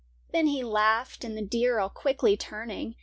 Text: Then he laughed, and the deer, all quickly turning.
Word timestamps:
Then 0.31 0.47
he 0.47 0.63
laughed, 0.63 1.23
and 1.23 1.37
the 1.37 1.43
deer, 1.43 1.77
all 1.77 1.91
quickly 1.91 2.35
turning. 2.35 2.95